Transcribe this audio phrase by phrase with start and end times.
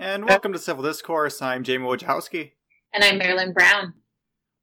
[0.00, 1.42] And welcome to Civil Discourse.
[1.42, 2.52] I'm Jamie Wojciechowski.
[2.94, 3.94] And I'm Marilyn Brown.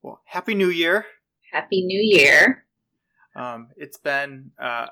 [0.02, 1.06] Well, Happy New Year.
[1.52, 2.64] Happy New Year.
[3.36, 4.88] Um, it's been uh,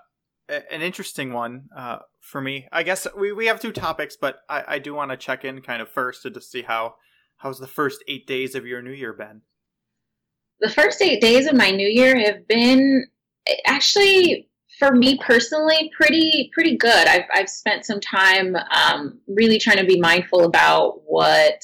[0.49, 2.67] an interesting one uh, for me.
[2.73, 5.61] I guess we, we have two topics, but I, I do want to check in
[5.61, 6.95] kind of first to just see how
[7.37, 9.43] how's the first eight days of your New Year been.
[10.59, 13.05] The first eight days of my New Year have been
[13.65, 14.49] actually
[14.83, 17.07] for me personally pretty pretty good.
[17.07, 21.61] I've, I've spent some time um, really trying to be mindful about what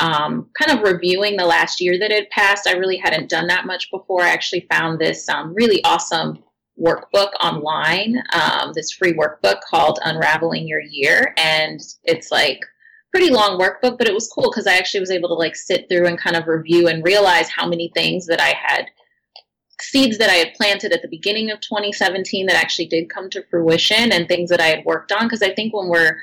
[0.00, 2.68] um, kind of reviewing the last year that had passed.
[2.68, 4.22] I really hadn't done that much before.
[4.22, 6.42] I actually found this um, really awesome
[6.80, 11.34] workbook online um, this free workbook called unraveling your year.
[11.36, 12.60] And it's like
[13.12, 15.88] pretty long workbook but it was cool because i actually was able to like sit
[15.88, 18.86] through and kind of review and realize how many things that i had
[19.80, 23.44] seeds that I had planted at the beginning of 2017 that actually did come to
[23.44, 25.26] fruition and things that I had worked on.
[25.26, 26.16] Because I think when we're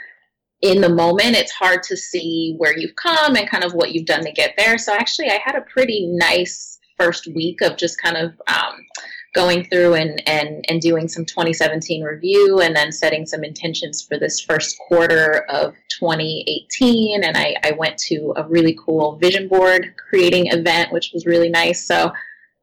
[0.62, 4.06] in the moment, it's hard to see where you've come and kind of what you've
[4.06, 4.78] done to get there.
[4.78, 8.86] So actually, I had a pretty nice first week of just kind of um,
[9.34, 14.20] going through and, and, and doing some 2017 review and then setting some intentions for
[14.20, 17.24] this first quarter of 2018.
[17.24, 21.50] And I, I went to a really cool vision board creating event, which was really
[21.50, 21.88] nice.
[21.88, 22.12] So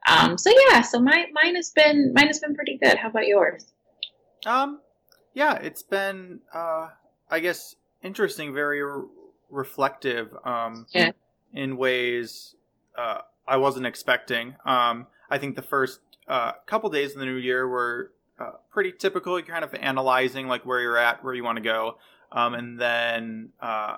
[0.07, 2.97] um, so yeah, so my mine has been mine has been pretty good.
[2.97, 3.67] How about yours?
[4.47, 4.81] Um,
[5.35, 6.89] yeah, it's been uh,
[7.31, 9.07] I guess interesting, very re-
[9.51, 10.35] reflective.
[10.45, 11.11] Um, yeah.
[11.53, 12.55] in ways
[12.97, 14.57] uh, I wasn't expecting.
[14.65, 18.93] Um, I think the first uh, couple days in the new year were uh, pretty
[18.93, 19.39] typical.
[19.39, 21.99] You're kind of analyzing like where you're at, where you want to go,
[22.33, 23.97] um, and then uh,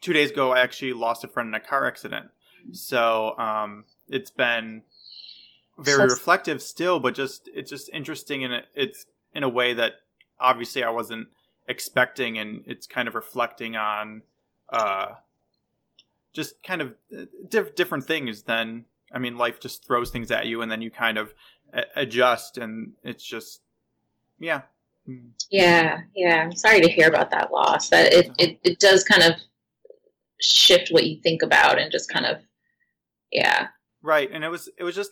[0.00, 2.28] two days ago, I actually lost a friend in a car accident.
[2.72, 4.82] So um, it's been
[5.78, 9.94] very so, reflective still, but just it's just interesting and it's in a way that
[10.40, 11.28] obviously I wasn't
[11.68, 14.22] expecting, and it's kind of reflecting on
[14.70, 15.14] uh,
[16.32, 18.42] just kind of uh, diff- different things.
[18.42, 21.34] Then I mean, life just throws things at you, and then you kind of
[21.72, 23.60] a- adjust, and it's just
[24.38, 24.62] yeah.
[25.50, 26.42] Yeah, yeah.
[26.42, 27.90] I'm sorry to hear about that loss.
[27.90, 29.34] That it, it, it does kind of
[30.40, 32.38] shift what you think about and just kind of
[33.32, 33.68] yeah
[34.06, 35.10] Right, and it was it was just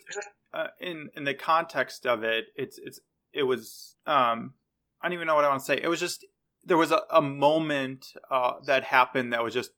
[0.53, 3.01] uh, in in the context of it, it's it's
[3.33, 4.55] it was um
[5.03, 5.81] I don't even know what I want to say.
[5.83, 6.25] It was just
[6.65, 9.73] there was a, a moment uh, that happened that was just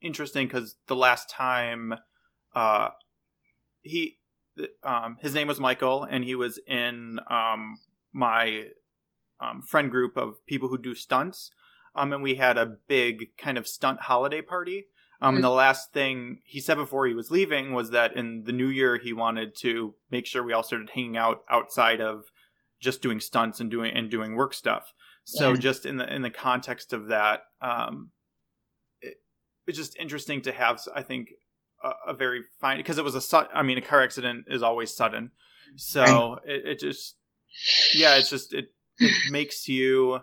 [0.00, 1.94] interesting because the last time
[2.54, 2.90] uh
[3.80, 4.18] he
[4.84, 7.80] um his name was Michael and he was in um
[8.12, 8.66] my
[9.40, 11.50] um, friend group of people who do stunts
[11.96, 14.86] um and we had a big kind of stunt holiday party
[15.22, 18.52] um, and the last thing he said before he was leaving was that in the
[18.52, 22.24] new year he wanted to make sure we all started hanging out outside of
[22.80, 24.92] just doing stunts and doing and doing work stuff.
[25.24, 25.56] So yeah.
[25.60, 28.10] just in the in the context of that, um,
[29.00, 29.14] it,
[29.68, 30.80] it's just interesting to have.
[30.92, 31.28] I think
[31.84, 34.64] a, a very fine because it was a su- I mean a car accident is
[34.64, 35.30] always sudden,
[35.76, 37.16] so it, it just
[37.94, 40.18] yeah it's just it it makes you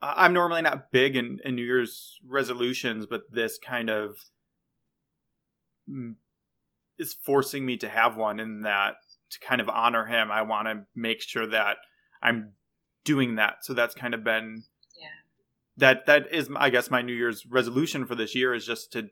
[0.00, 4.16] I'm normally not big in, in New Year's resolutions, but this kind of
[5.90, 6.14] mm,
[6.98, 8.94] is forcing me to have one in that
[9.30, 10.30] to kind of honor him.
[10.30, 11.78] I want to make sure that
[12.22, 12.52] I'm
[13.04, 13.58] doing that.
[13.62, 14.64] So that's kind of been
[15.00, 15.08] yeah.
[15.78, 19.08] that that is I guess my New Year's resolution for this year is just to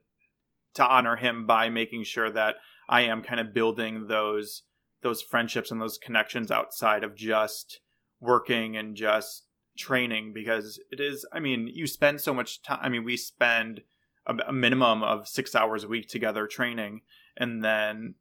[0.74, 2.56] to honor him by making sure that
[2.88, 4.62] I am kind of building those
[5.02, 7.80] those friendships and those connections outside of just
[8.20, 9.45] working and just
[9.76, 13.82] training because it is i mean you spend so much time i mean we spend
[14.26, 17.00] a, a minimum of six hours a week together training
[17.36, 18.14] and then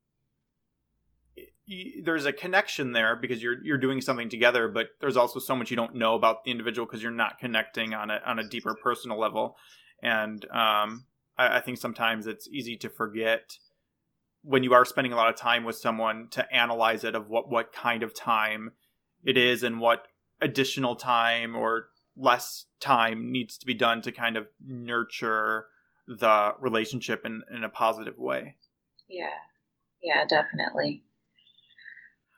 [2.04, 5.72] there's a connection there because you're you're doing something together, but there's also so much
[5.72, 8.76] you don't know about the individual because you're not connecting on a on a deeper
[8.76, 9.58] personal level,
[10.02, 11.06] and um,
[11.38, 13.58] I, I, think sometimes it's easy to forget
[14.44, 17.50] when you are spending a lot of time with someone to analyze it of what
[17.50, 18.74] what kind of time
[19.24, 20.08] it is and what
[20.42, 21.88] additional time or
[22.18, 25.66] less time needs to be done to kind of nurture
[26.08, 28.56] the relationship in, in a positive way.
[29.10, 29.30] Yeah.
[30.02, 31.04] Yeah, definitely.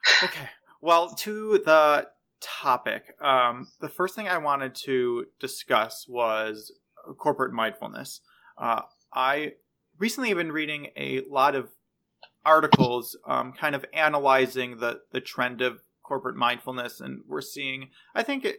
[0.22, 0.48] okay.
[0.80, 2.08] Well, to the
[2.40, 6.72] topic, um, the first thing I wanted to discuss was
[7.18, 8.20] corporate mindfulness.
[8.56, 9.52] Uh, I
[9.98, 11.68] recently have been reading a lot of
[12.44, 18.22] articles um, kind of analyzing the, the trend of corporate mindfulness, and we're seeing, I
[18.22, 18.58] think, it,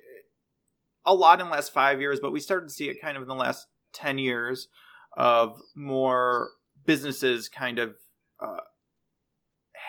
[1.03, 3.23] a lot in the last five years, but we started to see it kind of
[3.23, 4.67] in the last 10 years
[5.17, 6.49] of more
[6.85, 7.95] businesses kind of
[8.39, 8.57] uh,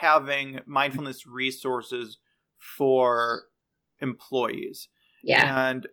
[0.01, 2.19] having mindfulness resources
[2.59, 3.43] for
[4.01, 4.89] employees.
[5.23, 5.69] Yeah.
[5.69, 5.87] And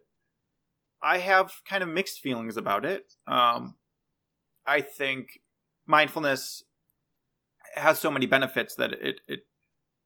[1.04, 3.14] I have kind of mixed feelings about it.
[3.28, 3.76] Um,
[4.66, 5.42] I think
[5.86, 6.64] mindfulness
[7.76, 9.42] has so many benefits that it it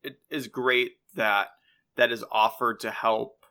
[0.04, 1.50] it is great that
[1.98, 3.46] that is offered to help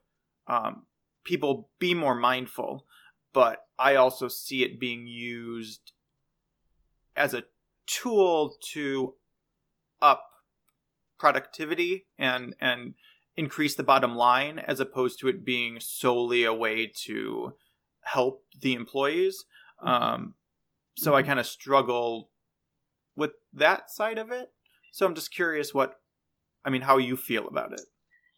[0.47, 0.87] um,
[1.25, 2.87] people be more mindful.
[3.33, 5.93] But I also see it being used
[7.17, 7.45] as a
[7.87, 9.15] tool to
[10.03, 10.25] up
[11.19, 12.95] productivity and and
[13.37, 17.55] increase the bottom line as opposed to it being solely a way to
[18.03, 19.45] help the employees.
[19.83, 20.35] Um,
[20.97, 21.29] so I mm-hmm.
[21.29, 22.31] kind of struggle
[23.17, 24.51] with that side of it.
[24.93, 26.00] So I'm just curious what,
[26.65, 27.83] I mean, how you feel about it.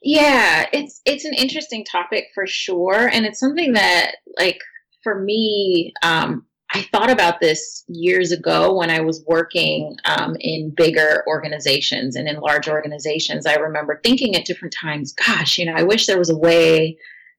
[0.02, 4.58] Yeah, it's it's an interesting topic for sure, and it's something that like
[5.04, 10.72] for me, um, I thought about this years ago when I was working um, in
[10.74, 13.46] bigger organizations and in large organizations.
[13.46, 16.96] I remember thinking at different times, gosh, you know, I wish there was a way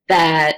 [0.07, 0.57] that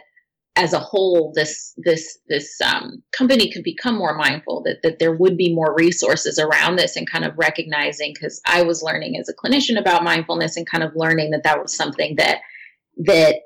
[0.57, 5.13] as a whole this this this um, company could become more mindful that that there
[5.13, 9.27] would be more resources around this and kind of recognizing because I was learning as
[9.27, 12.39] a clinician about mindfulness and kind of learning that that was something that
[13.05, 13.41] that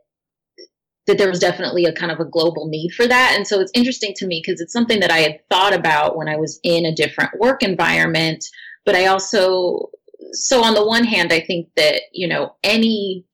[1.10, 3.34] that there was definitely a kind of a global need for that.
[3.36, 6.30] And so it's interesting to me because it's something that I had thought about when
[6.30, 8.46] I was in a different work environment.
[8.86, 9.90] But I also,
[10.34, 13.26] so on the one hand, I think that, you know, any,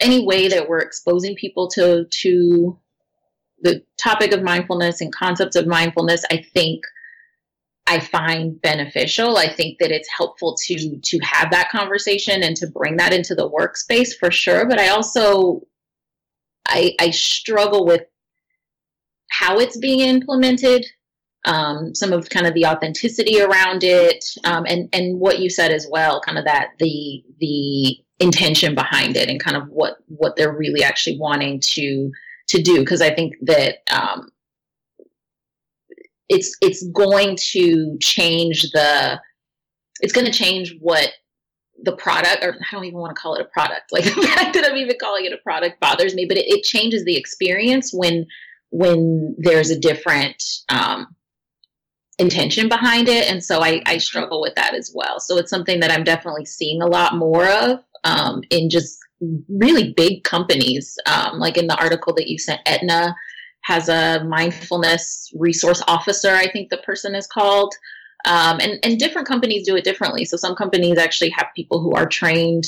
[0.00, 2.78] any way that we're exposing people to, to
[3.64, 6.84] the topic of mindfulness and concepts of mindfulness, I think
[7.86, 9.36] I find beneficial.
[9.36, 13.34] I think that it's helpful to to have that conversation and to bring that into
[13.34, 14.66] the workspace for sure.
[14.66, 15.62] But I also
[16.66, 18.02] I, I struggle with
[19.30, 20.86] how it's being implemented,
[21.44, 25.72] um, some of kind of the authenticity around it, um, and and what you said
[25.72, 30.36] as well, kind of that the the intention behind it, and kind of what what
[30.36, 32.10] they're really actually wanting to
[32.48, 32.80] to do.
[32.80, 34.30] Because I think that um,
[36.28, 39.20] it's it's going to change the
[40.00, 41.10] it's going to change what
[41.82, 43.92] the product, or I don't even want to call it a product.
[43.92, 46.64] Like the fact that I'm even calling it a product bothers me, but it, it
[46.64, 48.26] changes the experience when
[48.70, 51.14] when there's a different um,
[52.18, 55.20] intention behind it, and so I, I struggle with that as well.
[55.20, 58.98] So it's something that I'm definitely seeing a lot more of um, in just
[59.48, 60.96] really big companies.
[61.06, 63.14] Um, like in the article that you sent, Aetna
[63.62, 66.30] has a mindfulness resource officer.
[66.30, 67.74] I think the person is called.
[68.26, 70.24] Um, and, and different companies do it differently.
[70.24, 72.64] So some companies actually have people who are trained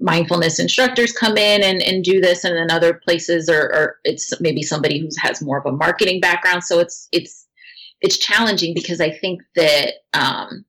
[0.00, 4.40] mindfulness instructors come in and, and do this and then other places are, are it's
[4.40, 7.46] maybe somebody who has more of a marketing background so it's it's
[8.00, 10.64] it's challenging because i think that um,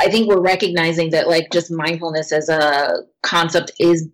[0.00, 4.08] i think we're recognizing that like just mindfulness as a concept is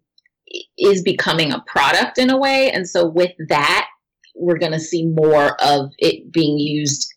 [0.79, 3.89] is becoming a product in a way and so with that
[4.35, 7.13] we're going to see more of it being used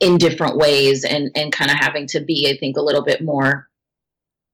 [0.00, 3.22] in different ways and and kind of having to be i think a little bit
[3.22, 3.68] more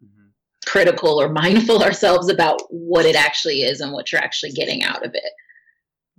[0.03, 0.29] mm-hmm.
[0.67, 5.05] critical or mindful ourselves about what it actually is and what you're actually getting out
[5.05, 5.33] of it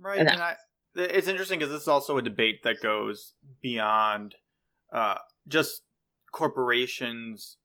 [0.00, 0.56] right and, and I,
[0.96, 4.34] it's interesting because this is also a debate that goes beyond
[4.92, 5.82] uh, just
[6.32, 7.56] corporations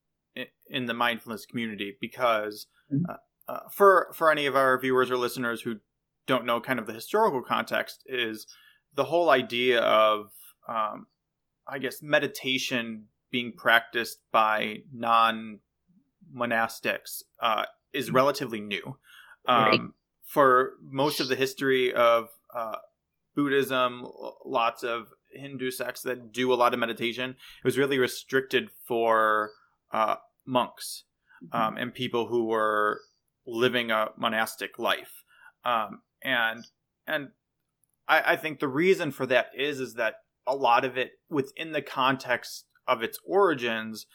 [0.68, 3.04] in the mindfulness community because mm-hmm.
[3.08, 3.16] uh,
[3.52, 5.76] uh, for for any of our viewers or listeners who
[6.26, 8.46] don't know kind of the historical context is
[8.94, 10.30] the whole idea of
[10.68, 11.06] um,
[11.66, 15.60] I guess, meditation being practiced by non
[16.34, 18.16] monastics uh, is mm-hmm.
[18.16, 18.96] relatively new.
[19.46, 19.80] Um, right.
[20.24, 22.76] For most of the history of uh,
[23.34, 24.06] Buddhism,
[24.44, 29.50] lots of Hindu sects that do a lot of meditation, it was really restricted for
[29.92, 30.16] uh,
[30.46, 31.04] monks
[31.44, 31.56] mm-hmm.
[31.56, 33.00] um, and people who were
[33.46, 35.22] living a monastic life.
[35.64, 36.64] Um, and
[37.06, 37.28] and
[38.08, 40.14] I, I think the reason for that is is that
[40.46, 44.06] a lot of it within the context of its origins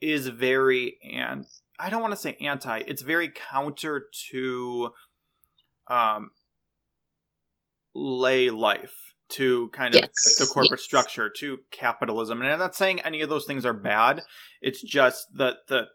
[0.00, 1.46] is very and
[1.78, 4.90] I don't want to say anti, it's very counter to
[5.88, 6.30] um
[7.94, 10.36] lay life, to kind of yes.
[10.38, 10.84] the corporate yes.
[10.84, 12.40] structure, to capitalism.
[12.40, 14.22] And I'm not saying any of those things are bad.
[14.60, 15.86] It's just that the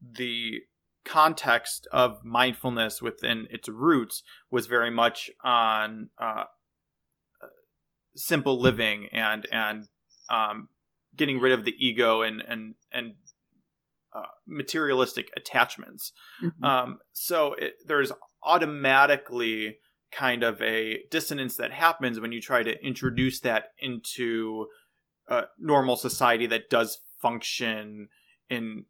[0.00, 0.60] the
[1.04, 6.44] context of mindfulness within its roots was very much on uh,
[8.14, 9.88] simple living and and
[10.28, 10.68] um,
[11.16, 13.14] getting rid of the ego and and and
[14.14, 16.12] uh, materialistic attachments.
[16.42, 16.64] Mm-hmm.
[16.64, 18.12] Um, so it, there's
[18.42, 19.78] automatically
[20.12, 23.48] kind of a dissonance that happens when you try to introduce mm-hmm.
[23.48, 24.66] that into
[25.28, 28.08] a normal society that does function
[28.48, 28.84] in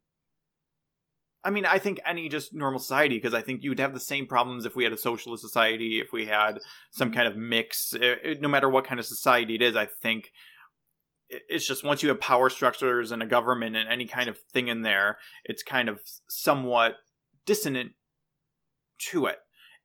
[1.42, 4.26] I mean, I think any just normal society, because I think you'd have the same
[4.26, 6.58] problems if we had a socialist society, if we had
[6.90, 7.94] some kind of mix.
[7.94, 10.32] It, it, no matter what kind of society it is, I think
[11.30, 14.68] it's just once you have power structures and a government and any kind of thing
[14.68, 16.96] in there, it's kind of somewhat
[17.46, 17.92] dissonant
[19.10, 19.38] to it.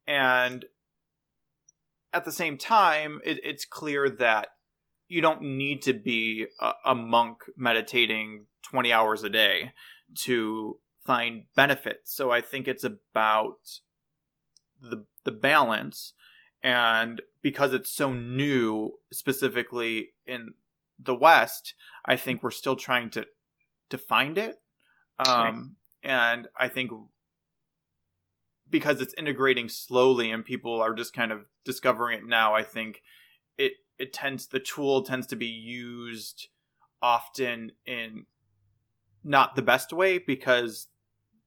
[0.07, 0.65] And
[2.15, 4.47] at the same time, it, it's clear that
[5.07, 9.73] you don't need to be a, a monk meditating 20 hours a day
[10.21, 12.15] to find benefits.
[12.15, 13.57] So I think it's about
[14.81, 16.13] the the balance.
[16.63, 20.53] And because it's so new specifically in
[20.97, 21.73] the west
[22.05, 23.25] i think we're still trying to
[23.89, 24.55] to find it.
[25.19, 26.91] Um and i think
[28.69, 33.01] because it's integrating slowly and people are just kind of discovering it now i think
[33.57, 36.47] it it tends the tool tends to be used
[37.01, 38.25] often in
[39.23, 40.87] not the best way because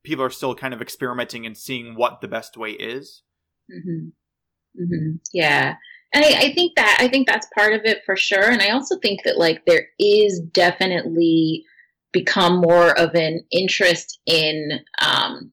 [0.04, 3.22] people are still kind of experimenting and seeing what the best way is.
[3.70, 4.82] Mm-hmm.
[4.82, 5.16] Mm-hmm.
[5.32, 5.74] Yeah.
[6.14, 8.50] And I, I, think that I think that's part of it for sure.
[8.50, 11.64] And I also think that like there is definitely
[12.12, 15.52] become more of an interest in um,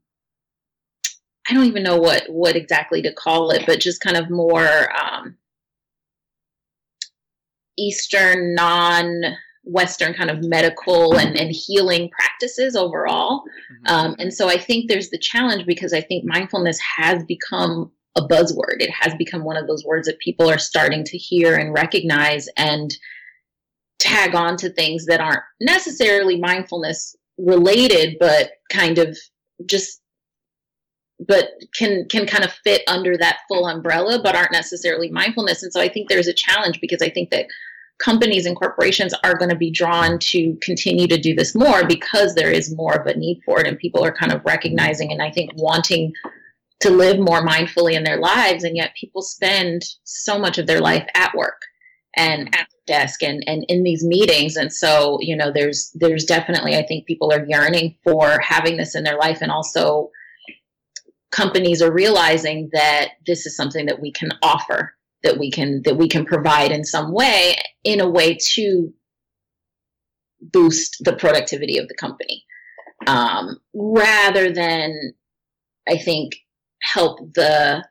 [1.48, 4.90] I don't even know what what exactly to call it, but just kind of more
[5.00, 5.38] um,
[7.78, 9.22] Eastern non
[9.64, 13.42] Western kind of medical and, and healing practices overall.
[13.42, 13.94] Mm-hmm.
[13.94, 18.22] Um, and so I think there's the challenge because I think mindfulness has become a
[18.22, 18.80] buzzword.
[18.80, 22.48] It has become one of those words that people are starting to hear and recognize
[22.56, 22.96] and
[24.00, 29.18] tag on to things that aren't necessarily mindfulness related, but kind of
[29.66, 30.02] just
[31.28, 35.64] but can can kind of fit under that full umbrella but aren't necessarily mindfulness.
[35.64, 37.48] And so i think there's a challenge because i think that
[38.00, 42.36] companies and corporations are going to be drawn to continue to do this more because
[42.36, 45.22] there is more of a need for it and people are kind of recognizing and
[45.22, 46.12] I think wanting
[46.82, 50.82] to live more mindfully in their lives and yet people spend so much of their
[50.82, 51.62] life at work
[52.18, 54.58] and at the desk and, and in these meetings.
[54.58, 58.94] And so you know there's there's definitely I think people are yearning for having this
[58.94, 60.10] in their life and also
[61.36, 65.98] companies are realizing that this is something that we can offer that we can that
[65.98, 68.94] we can provide in some way in a way to
[70.40, 72.46] boost the productivity of the company.
[73.08, 75.14] Um, rather than
[75.90, 76.36] i think
[76.82, 77.86] help the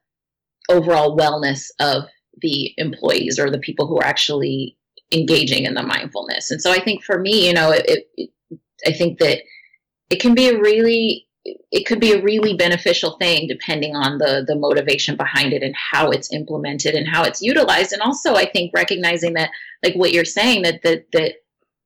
[0.70, 2.04] overall wellness of
[2.40, 4.76] the employees or the people who are actually
[5.12, 6.50] engaging in the mindfulness.
[6.50, 8.30] And so i think for me you know it, it,
[8.86, 9.40] i think that
[10.10, 14.44] it can be a really it could be a really beneficial thing depending on the
[14.46, 17.92] the motivation behind it and how it's implemented and how it's utilized.
[17.92, 19.50] And also i think recognizing that
[19.82, 21.34] like what you're saying that that that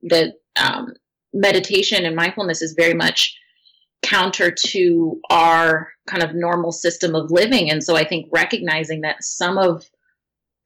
[0.02, 0.94] that um,
[1.32, 3.36] meditation and mindfulness is very much
[4.02, 7.70] counter to our kind of normal system of living.
[7.70, 9.84] And so i think recognizing that some of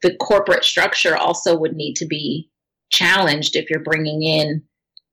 [0.02, 2.50] the corporate structure also would need to be
[2.90, 4.62] challenged if you're bringing in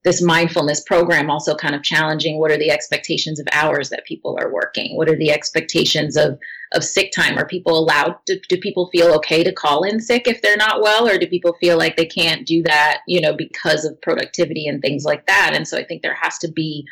[0.04, 4.38] this mindfulness program also kind of challenging what are the expectations of hours that people
[4.40, 4.96] are working?
[4.96, 6.40] What are the expectations of
[6.74, 7.38] of sick time?
[7.38, 11.08] Are people allowed do people feel okay to call in sick if they're not well
[11.08, 14.82] or do people feel like they can't do that you know because of productivity and
[14.82, 15.52] things like that?
[15.54, 16.86] And so i think there has to be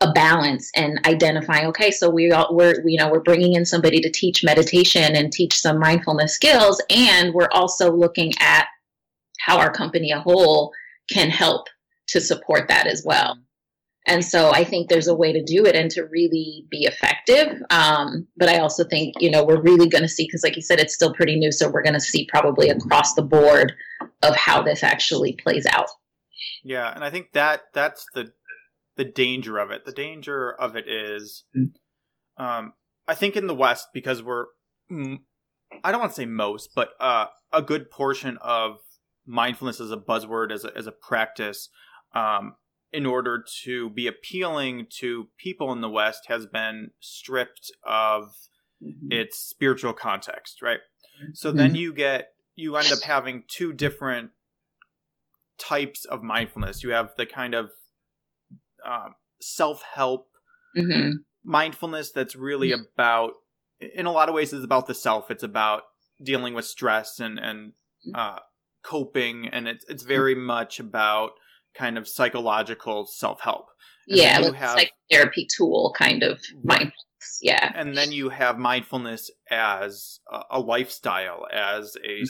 [0.00, 3.98] a balance and identifying okay so we all we're you know we're bringing in somebody
[3.98, 8.66] to teach meditation and teach some mindfulness skills and we're also looking at
[9.40, 10.70] how our company a whole
[11.10, 11.68] can help
[12.08, 13.38] to support that as well.
[14.08, 17.60] And so I think there's a way to do it and to really be effective.
[17.70, 20.62] Um, but I also think, you know, we're really going to see, because like you
[20.62, 21.50] said, it's still pretty new.
[21.50, 23.72] So we're going to see probably across the board
[24.22, 25.88] of how this actually plays out.
[26.62, 26.92] Yeah.
[26.94, 28.32] And I think that that's the,
[28.96, 29.84] the danger of it.
[29.84, 32.44] The danger of it is, mm-hmm.
[32.44, 32.74] um,
[33.08, 34.46] I think in the West, because we're,
[34.88, 38.76] I don't want to say most, but uh, a good portion of
[39.26, 41.68] mindfulness as a buzzword, as a, as a practice,
[42.14, 42.54] um,
[42.92, 48.34] in order to be appealing to people in the West, has been stripped of
[48.82, 49.10] mm-hmm.
[49.10, 50.80] its spiritual context, right?
[51.34, 51.58] So mm-hmm.
[51.58, 54.30] then you get you end up having two different
[55.58, 56.82] types of mindfulness.
[56.82, 57.70] You have the kind of
[58.84, 60.28] um, self help
[60.76, 61.10] mm-hmm.
[61.44, 62.82] mindfulness that's really mm-hmm.
[62.94, 63.32] about,
[63.80, 65.30] in a lot of ways, is about the self.
[65.30, 65.82] It's about
[66.22, 67.72] dealing with stress and and
[68.06, 68.14] mm-hmm.
[68.14, 68.38] uh,
[68.82, 71.32] coping, and it's it's very much about
[71.76, 73.68] kind of psychological self help.
[74.06, 76.94] Yeah, like have, psychotherapy tool kind of mindfulness.
[77.42, 77.72] Yeah.
[77.74, 82.24] And then you have mindfulness as a, a lifestyle, as a mm-hmm.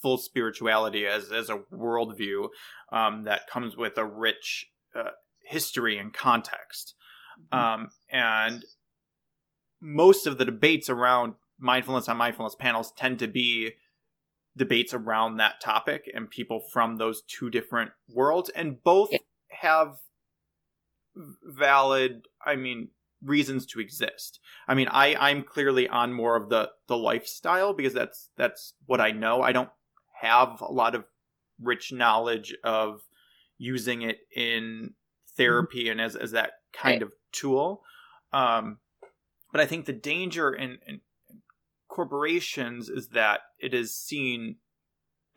[0.00, 2.48] full spirituality, as, as a worldview
[2.92, 5.10] um, that comes with a rich uh,
[5.44, 6.94] history and context.
[7.50, 8.64] Um, and
[9.80, 13.72] most of the debates around mindfulness on mindfulness panels tend to be
[14.56, 19.18] debates around that topic and people from those two different worlds and both yeah.
[19.48, 19.96] have
[21.44, 22.88] valid i mean
[23.24, 27.94] reasons to exist i mean i i'm clearly on more of the the lifestyle because
[27.94, 29.70] that's that's what i know i don't
[30.20, 31.04] have a lot of
[31.60, 33.02] rich knowledge of
[33.58, 34.92] using it in
[35.36, 35.92] therapy mm-hmm.
[35.92, 37.02] and as, as that kind right.
[37.02, 37.82] of tool
[38.32, 38.78] um
[39.50, 41.00] but i think the danger in, in
[41.92, 44.56] corporations is that it is seen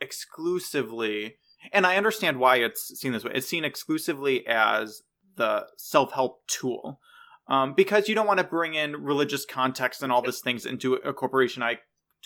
[0.00, 1.36] exclusively
[1.72, 3.32] and I understand why it's seen this way.
[3.34, 5.02] It's seen exclusively as
[5.36, 7.00] the self-help tool.
[7.48, 10.94] Um, because you don't want to bring in religious context and all these things into
[10.94, 11.62] a corporation.
[11.62, 11.78] I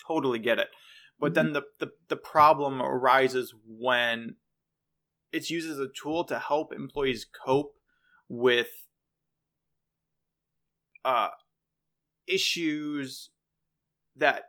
[0.07, 0.67] totally get it.
[1.19, 1.53] But mm-hmm.
[1.53, 4.35] then the, the, the problem arises when
[5.31, 7.73] it's used as a tool to help employees cope
[8.27, 8.69] with
[11.05, 11.29] uh,
[12.27, 13.29] issues
[14.15, 14.43] that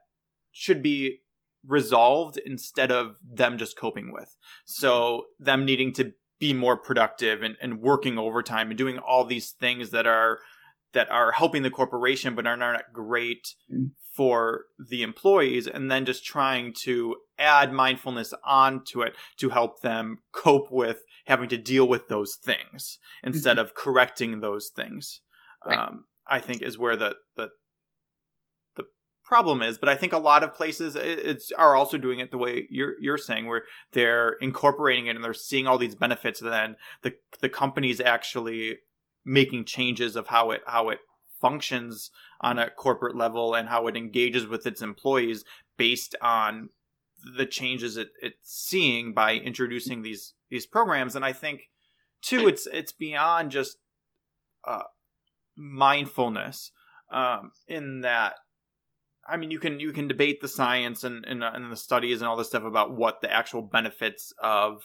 [0.51, 1.21] should be
[1.67, 4.37] resolved instead of them just coping with.
[4.65, 9.53] So them needing to be more productive and, and working overtime and doing all these
[9.53, 10.41] things that are
[10.93, 13.91] that are helping the corporation but are not great mm.
[14.13, 20.19] for the employees and then just trying to add mindfulness onto it to help them
[20.33, 23.67] cope with having to deal with those things instead mm-hmm.
[23.67, 25.21] of correcting those things
[25.65, 25.79] right.
[25.79, 27.49] um, i think is where the, the
[29.25, 29.79] problem is.
[29.79, 32.95] But I think a lot of places it's are also doing it the way you're
[33.01, 36.41] you're saying, where they're incorporating it and they're seeing all these benefits.
[36.41, 38.79] And then the the company's actually
[39.25, 40.99] making changes of how it how it
[41.41, 42.11] functions
[42.41, 45.45] on a corporate level and how it engages with its employees
[45.77, 46.69] based on
[47.37, 51.17] the changes it, it's seeing by introducing these these programs.
[51.17, 51.69] And I think
[52.23, 53.79] too, it's it's beyond just
[54.67, 54.85] uh,
[55.57, 56.71] mindfulness
[57.13, 58.35] um, in that
[59.29, 62.29] I mean, you can you can debate the science and, and, and the studies and
[62.29, 64.83] all this stuff about what the actual benefits of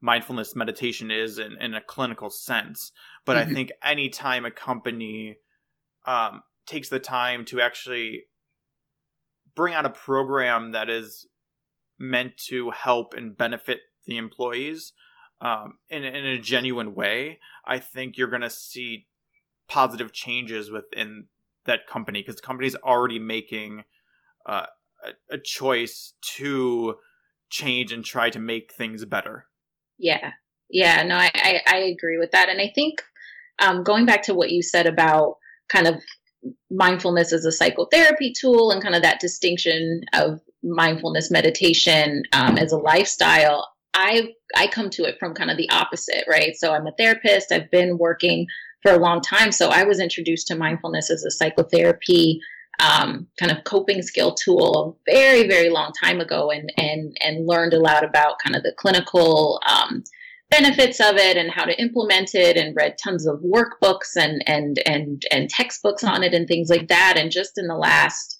[0.00, 2.92] mindfulness meditation is in, in a clinical sense.
[3.24, 3.50] But mm-hmm.
[3.50, 5.36] I think anytime a company
[6.06, 8.24] um, takes the time to actually
[9.54, 11.26] bring out a program that is
[11.98, 14.92] meant to help and benefit the employees
[15.40, 19.06] um, in, in a genuine way, I think you're going to see
[19.68, 21.26] positive changes within
[21.66, 23.84] that company because the company's already making
[24.46, 24.66] uh,
[25.04, 26.96] a, a choice to
[27.50, 29.46] change and try to make things better.
[29.98, 30.32] Yeah,
[30.70, 33.02] yeah, no, I, I, I agree with that, and I think
[33.60, 35.36] um, going back to what you said about
[35.68, 36.02] kind of
[36.70, 42.72] mindfulness as a psychotherapy tool and kind of that distinction of mindfulness meditation um, as
[42.72, 46.54] a lifestyle i i come to it from kind of the opposite right?
[46.56, 47.52] So i'm a therapist.
[47.52, 48.46] I've been working
[48.82, 49.52] for a long time.
[49.52, 52.40] So I was introduced to mindfulness as a psychotherapy
[52.80, 57.46] um, kind of coping skill tool a very, very long time ago, and and and
[57.46, 60.02] learned a lot about kind of the clinical um,
[60.50, 64.80] benefits of it and how to implement it, and read tons of workbooks and and
[64.86, 67.14] and and textbooks on it and things like that.
[67.16, 68.38] And just in the last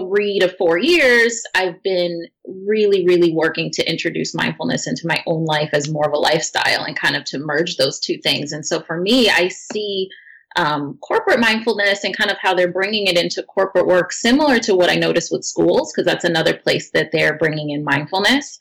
[0.00, 2.26] three to four years, I've been
[2.66, 6.84] really, really working to introduce mindfulness into my own life as more of a lifestyle
[6.84, 8.52] and kind of to merge those two things.
[8.52, 10.08] And so for me, I see
[10.56, 14.74] um, corporate mindfulness and kind of how they're bringing it into corporate work, similar to
[14.74, 18.58] what I noticed with schools, because that's another place that they're bringing in mindfulness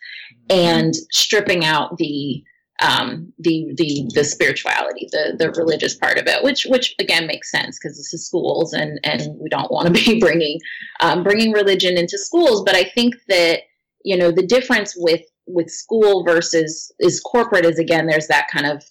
[0.49, 2.43] and stripping out the
[2.79, 7.49] um, the the the spirituality, the the religious part of it, which which again makes
[7.49, 10.59] sense because this is schools and and we don't want to be bringing
[10.99, 12.63] um, bringing religion into schools.
[12.63, 13.61] But I think that
[14.03, 18.67] you know the difference with with school versus is corporate is again there's that kind
[18.67, 18.83] of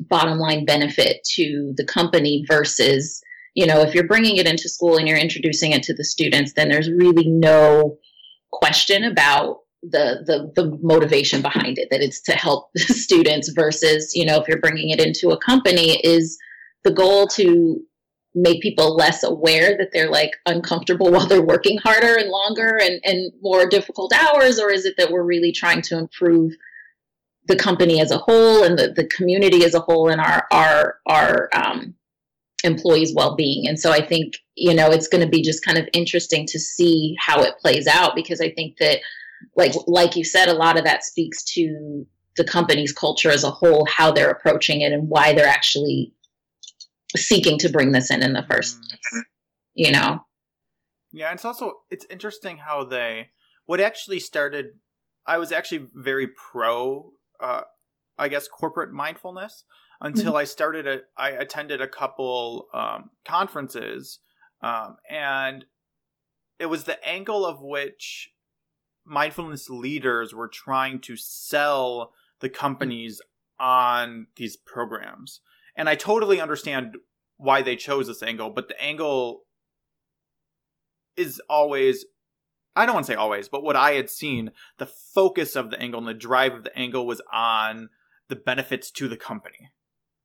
[0.00, 3.22] bottom line benefit to the company versus
[3.54, 6.52] you know if you're bringing it into school and you're introducing it to the students
[6.54, 7.96] then there's really no
[8.50, 9.58] question about
[9.90, 14.40] the the the motivation behind it that it's to help the students versus you know
[14.40, 16.38] if you're bringing it into a company is
[16.84, 17.80] the goal to
[18.34, 23.00] make people less aware that they're like uncomfortable while they're working harder and longer and
[23.04, 26.52] and more difficult hours or is it that we're really trying to improve
[27.46, 30.98] the company as a whole and the, the community as a whole and our our
[31.06, 31.94] our um,
[32.64, 33.68] employees well-being?
[33.68, 36.58] And so i think you know it's going to be just kind of interesting to
[36.58, 39.00] see how it plays out because i think that
[39.56, 43.50] like like you said, a lot of that speaks to the company's culture as a
[43.50, 46.12] whole, how they're approaching it, and why they're actually
[47.16, 48.88] seeking to bring this in in the first mm-hmm.
[48.88, 49.24] place.
[49.74, 50.24] You know.
[51.12, 53.30] Yeah, it's also it's interesting how they
[53.66, 54.66] what actually started.
[55.26, 57.62] I was actually very pro uh,
[58.18, 59.64] I guess, corporate mindfulness
[60.00, 60.36] until mm-hmm.
[60.36, 60.86] I started.
[60.86, 64.20] A, I attended a couple um, conferences,
[64.62, 65.64] um, and
[66.58, 68.30] it was the angle of which
[69.04, 73.20] mindfulness leaders were trying to sell the companies
[73.58, 75.40] on these programs.
[75.76, 76.96] And I totally understand
[77.36, 79.42] why they chose this angle, but the angle
[81.16, 82.04] is always
[82.76, 85.80] I don't want to say always, but what I had seen, the focus of the
[85.80, 87.88] angle and the drive of the angle was on
[88.28, 89.70] the benefits to the company.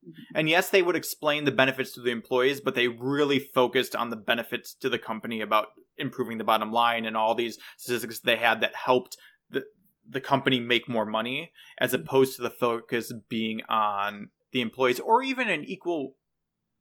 [0.04, 0.38] Mm-hmm.
[0.38, 4.10] And yes, they would explain the benefits to the employees, but they really focused on
[4.10, 5.68] the benefits to the company about
[6.00, 9.18] improving the bottom line and all these statistics they had that helped
[9.50, 9.64] the
[10.08, 12.02] the company make more money as mm-hmm.
[12.02, 16.16] opposed to the focus being on the employees or even an equal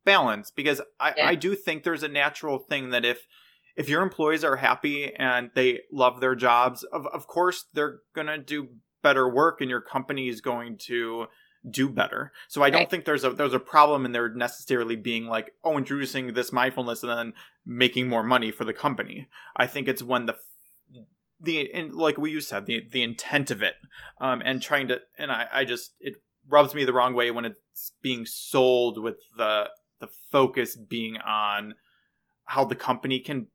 [0.04, 1.28] balance because I, yeah.
[1.28, 3.26] I do think there's a natural thing that if
[3.76, 8.38] if your employees are happy and they love their jobs of, of course they're gonna
[8.38, 8.68] do
[9.02, 11.26] better work and your company is going to
[11.68, 12.90] do better so i don't right.
[12.90, 17.02] think there's a there's a problem in there necessarily being like oh introducing this mindfulness
[17.02, 17.32] and then
[17.66, 20.36] making more money for the company i think it's when the
[21.40, 23.74] the and like we you said the the intent of it
[24.20, 26.14] um and trying to and i i just it
[26.48, 29.68] rubs me the wrong way when it's being sold with the
[30.00, 31.74] the focus being on
[32.44, 33.46] how the company can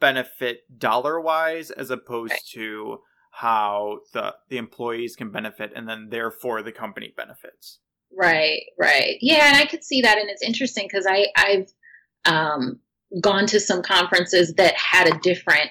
[0.00, 2.42] benefit dollar wise as opposed right.
[2.52, 2.98] to
[3.30, 7.78] how the the employees can benefit and then therefore the company benefits.
[8.16, 9.16] Right right.
[9.20, 11.72] Yeah and i could see that and it's interesting because i i've
[12.26, 12.80] um,
[13.20, 15.70] gone to some conferences that had a different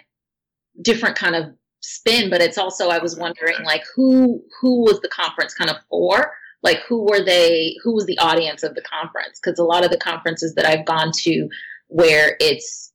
[0.81, 1.45] different kind of
[1.81, 5.77] spin but it's also i was wondering like who who was the conference kind of
[5.89, 6.31] for?
[6.61, 9.39] Like who were they who was the audience of the conference?
[9.41, 11.47] Because a lot of the conferences that i've gone to
[11.87, 12.88] where it's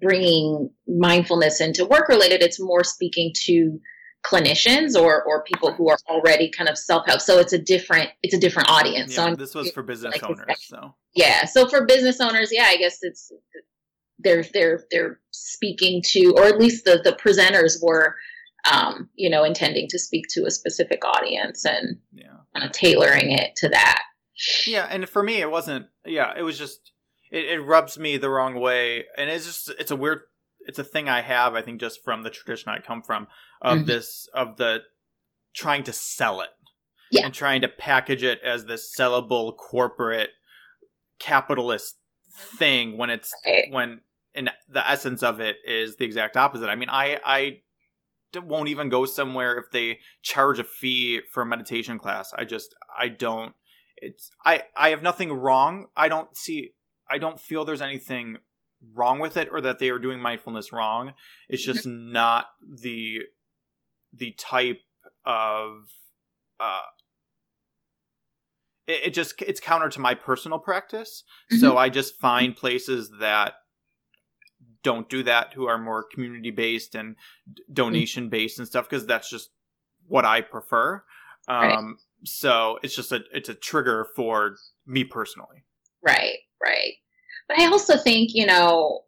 [0.00, 3.80] bringing mindfulness into work related it's more speaking to
[4.24, 7.20] clinicians or or people who are already kind of self-help.
[7.20, 9.16] So it's a different it's a different audience.
[9.16, 10.94] Yeah, so this was for business like owners so.
[11.14, 13.32] Yeah so for business owners yeah i guess it's
[14.18, 18.16] they're they're they're speaking to or at least the the presenters were
[18.70, 22.26] um, you know intending to speak to a specific audience and yeah.
[22.54, 24.02] kind of tailoring it to that.
[24.66, 26.92] Yeah and for me it wasn't yeah it was just
[27.30, 30.20] it, it rubs me the wrong way and it's just it's a weird
[30.60, 33.26] it's a thing i have i think just from the tradition i come from
[33.62, 33.86] of mm-hmm.
[33.86, 34.80] this of the
[35.54, 36.50] trying to sell it
[37.10, 37.24] yeah.
[37.24, 40.30] and trying to package it as this sellable corporate
[41.18, 41.96] capitalist
[42.58, 43.64] thing when it's right.
[43.70, 44.00] when
[44.34, 47.58] in the essence of it is the exact opposite i mean i i
[48.42, 52.74] won't even go somewhere if they charge a fee for a meditation class i just
[52.96, 53.54] i don't
[53.96, 56.72] it's i i have nothing wrong i don't see
[57.10, 58.38] I don't feel there's anything
[58.94, 61.12] wrong with it or that they are doing mindfulness wrong.
[61.48, 62.12] It's just mm-hmm.
[62.12, 63.20] not the
[64.12, 64.80] the type
[65.24, 65.90] of
[66.60, 66.80] uh
[68.86, 71.24] it, it just it's counter to my personal practice.
[71.52, 71.60] Mm-hmm.
[71.60, 73.54] So I just find places that
[74.82, 77.16] don't do that who are more community based and
[77.72, 79.50] donation based and stuff because that's just
[80.06, 81.02] what I prefer.
[81.48, 81.82] Um right.
[82.24, 85.64] so it's just a it's a trigger for me personally.
[86.00, 86.94] Right right.
[87.48, 89.02] But I also think, you know,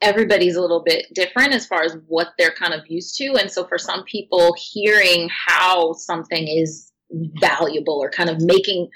[0.00, 3.34] everybody's a little bit different as far as what they're kind of used to.
[3.36, 8.88] And so for some people, hearing how something is valuable or kind of making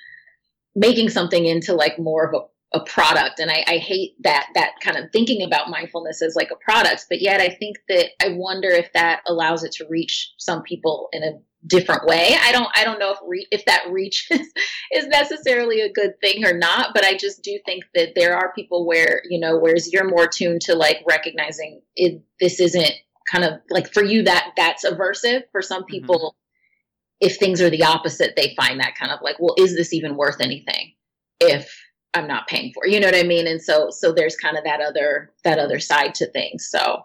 [0.75, 2.45] making something into like more of a
[2.75, 6.51] a product and I, I, hate that that kind of thinking about mindfulness as like
[6.51, 10.33] a product but yet i think that i wonder if that allows it to reach
[10.39, 11.33] some people in a
[11.67, 12.37] different way.
[12.41, 14.53] I don't I don't know if re- if that reach is,
[14.93, 18.53] is necessarily a good thing or not, but I just do think that there are
[18.53, 22.93] people where, you know, whereas you're more tuned to like recognizing it this isn't
[23.31, 25.43] kind of like for you that that's aversive.
[25.53, 25.91] For some mm-hmm.
[25.91, 27.27] people mm-hmm.
[27.27, 30.17] if things are the opposite, they find that kind of like, well, is this even
[30.17, 30.95] worth anything
[31.41, 31.77] if
[32.15, 32.87] I'm not paying for?
[32.87, 33.47] You know what I mean?
[33.47, 36.69] And so so there's kind of that other that other side to things.
[36.69, 37.05] So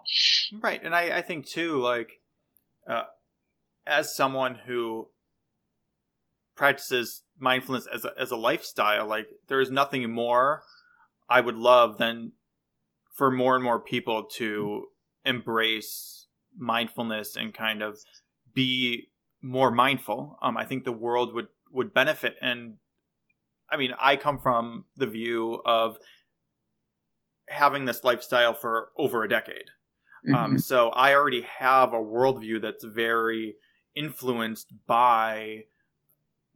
[0.60, 0.82] Right.
[0.82, 2.20] And I, I think too, like
[2.88, 3.04] uh
[3.86, 5.08] as someone who
[6.56, 10.62] practices mindfulness as a, as a lifestyle, like there is nothing more
[11.28, 12.32] I would love than
[13.14, 14.86] for more and more people to
[15.24, 17.98] embrace mindfulness and kind of
[18.54, 19.08] be
[19.42, 20.38] more mindful.
[20.42, 22.36] Um, I think the world would would benefit.
[22.40, 22.74] And
[23.70, 25.98] I mean, I come from the view of
[27.48, 29.70] having this lifestyle for over a decade.
[30.26, 30.44] Um, mm-hmm.
[30.44, 33.56] Um, so I already have a worldview that's very
[33.94, 35.64] influenced by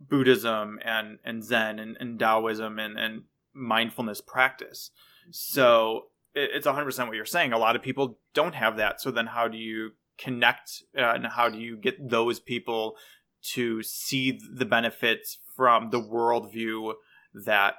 [0.01, 3.23] Buddhism and, and Zen and, and Taoism and, and
[3.55, 4.91] mindfulness practice.
[5.31, 7.53] So it, it's 100% what you're saying.
[7.53, 9.01] A lot of people don't have that.
[9.01, 12.97] So then how do you connect uh, and how do you get those people
[13.43, 16.95] to see the benefits from the worldview
[17.35, 17.75] that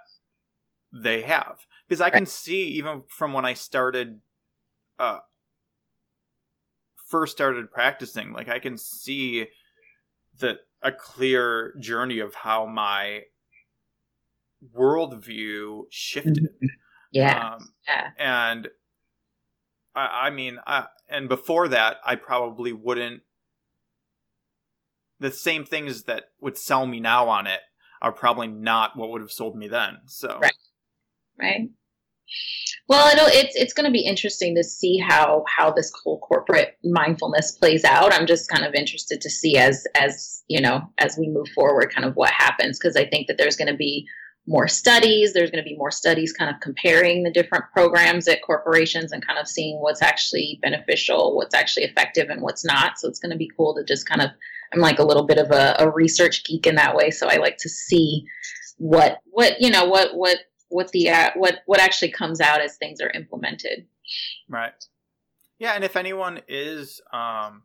[0.91, 4.19] they have because I can see even from when I started,
[4.97, 5.19] uh,
[7.07, 9.47] first started practicing, like I can see
[10.39, 13.23] that a clear journey of how my
[14.75, 16.43] worldview shifted.
[16.43, 16.67] Mm-hmm.
[17.11, 17.53] Yeah.
[17.53, 18.07] Um, yeah.
[18.17, 18.69] And
[19.95, 23.21] I, I mean, I, and before that, I probably wouldn't.
[25.19, 27.61] The same things that would sell me now on it
[28.01, 29.99] are probably not what would have sold me then.
[30.07, 30.39] So.
[30.41, 30.53] Right
[31.39, 31.69] right?
[32.87, 36.77] Well, it'll, it's it's going to be interesting to see how how this whole corporate
[36.83, 38.13] mindfulness plays out.
[38.13, 41.93] I'm just kind of interested to see as as you know as we move forward,
[41.93, 44.07] kind of what happens because I think that there's going to be
[44.45, 45.33] more studies.
[45.33, 49.25] There's going to be more studies, kind of comparing the different programs at corporations and
[49.25, 52.99] kind of seeing what's actually beneficial, what's actually effective, and what's not.
[52.99, 54.29] So it's going to be cool to just kind of
[54.73, 57.35] I'm like a little bit of a, a research geek in that way, so I
[57.37, 58.25] like to see
[58.77, 60.37] what what you know what what
[60.69, 63.85] what the uh, what what actually comes out as things are implemented.
[64.49, 64.73] Right.
[65.59, 67.63] Yeah, and if anyone is, um,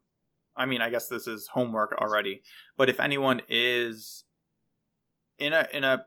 [0.55, 2.43] I mean, I guess this is homework already,
[2.77, 4.25] but if anyone is
[5.38, 6.05] in a in a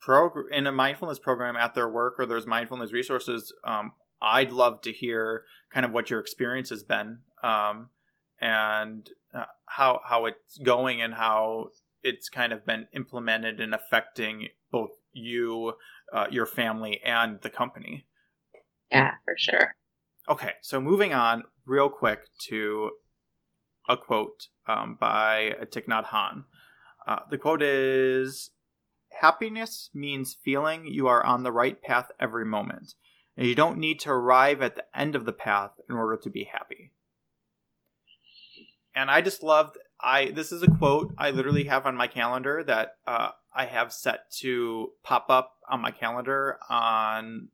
[0.00, 4.80] program in a mindfulness program at their work or there's mindfulness resources, um, I'd love
[4.82, 7.90] to hear kind of what your experience has been um,
[8.40, 11.68] and uh, how how it's going and how
[12.02, 15.74] it's kind of been implemented and affecting both you
[16.12, 18.06] uh, your family and the company.
[18.90, 19.74] Yeah, for sure.
[20.28, 22.90] Okay, so moving on real quick to
[23.88, 26.44] a quote um, by Thich Nhat Hanh.
[27.06, 28.50] Uh, the quote is
[29.20, 32.94] Happiness means feeling you are on the right path every moment,
[33.36, 36.30] and you don't need to arrive at the end of the path in order to
[36.30, 36.92] be happy.
[38.94, 42.64] And I just loved I this is a quote I literally have on my calendar
[42.64, 47.48] that uh, I have set to pop up on my calendar on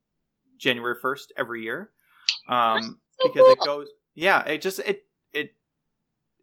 [0.59, 1.90] January 1st every year.
[2.49, 3.53] Um, so because cool.
[3.53, 5.55] it goes, yeah, it just, it, it,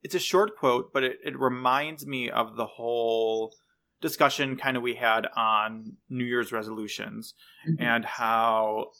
[0.03, 3.53] it's a short quote, but it, it reminds me of the whole
[4.03, 7.33] discussion kind of we had on New Year's resolutions
[7.67, 7.81] mm-hmm.
[7.81, 8.91] and how,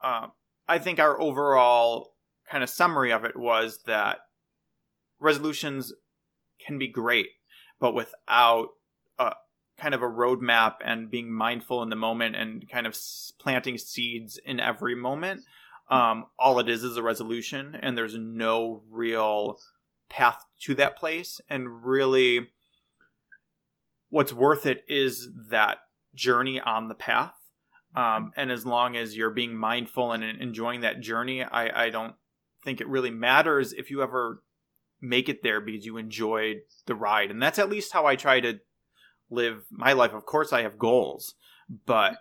[0.00, 0.28] uh,
[0.68, 2.14] I think our overall
[2.48, 4.18] kind of summary of it was that
[5.18, 5.92] resolutions
[6.64, 7.30] can be great,
[7.80, 8.68] but without
[9.78, 12.96] kind of a roadmap and being mindful in the moment and kind of
[13.38, 15.42] planting seeds in every moment.
[15.90, 19.58] Um, all it is is a resolution, and there's no real
[20.08, 21.40] path to that place.
[21.48, 22.48] And really,
[24.14, 25.78] what's worth it is that
[26.14, 27.34] journey on the path.
[27.96, 32.14] Um, and as long as you're being mindful and enjoying that journey, I, I don't
[32.64, 34.40] think it really matters if you ever
[35.00, 37.32] make it there because you enjoyed the ride.
[37.32, 38.60] And that's at least how I try to
[39.30, 40.14] live my life.
[40.14, 41.34] Of course, I have goals,
[41.84, 42.14] but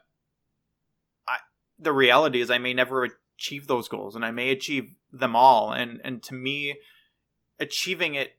[1.27, 1.37] I,
[1.77, 5.71] the reality is I may never achieve those goals, and I may achieve them all.
[5.71, 6.75] And and to me,
[7.59, 8.31] achieving it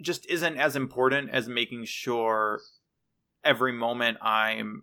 [0.00, 2.60] just isn't as important as making sure
[3.44, 4.82] every moment I'm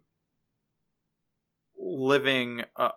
[1.78, 2.90] living uh,